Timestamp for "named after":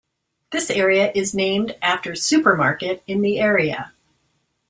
1.35-2.15